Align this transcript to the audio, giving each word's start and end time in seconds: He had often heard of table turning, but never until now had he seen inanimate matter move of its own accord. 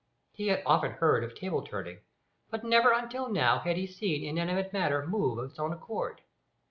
He 0.31 0.47
had 0.47 0.63
often 0.65 0.93
heard 0.93 1.23
of 1.23 1.35
table 1.35 1.61
turning, 1.61 1.99
but 2.49 2.63
never 2.63 2.91
until 2.91 3.29
now 3.29 3.59
had 3.59 3.77
he 3.77 3.85
seen 3.85 4.25
inanimate 4.27 4.73
matter 4.73 5.05
move 5.05 5.37
of 5.37 5.51
its 5.51 5.59
own 5.59 5.71
accord. 5.73 6.21